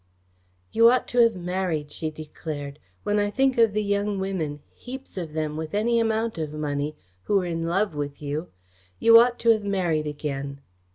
"You 0.71 0.89
ought 0.89 1.07
to 1.09 1.19
have 1.19 1.35
married," 1.35 1.91
she 1.91 2.09
declared. 2.09 2.79
"When 3.03 3.19
I 3.19 3.29
think 3.29 3.59
of 3.59 3.73
the 3.73 3.83
young 3.83 4.17
women 4.17 4.61
heaps 4.73 5.15
of 5.15 5.33
them 5.33 5.55
with 5.57 5.75
any 5.75 5.99
amount 5.99 6.39
of 6.39 6.53
money 6.53 6.95
who 7.25 7.35
were 7.35 7.45
in 7.45 7.67
love 7.67 7.93
with 7.93 8.19
you! 8.19 8.47
You 8.97 9.19
ought 9.19 9.37
to 9.41 9.51
have 9.51 9.63
married 9.63 10.07
again." 10.07 10.61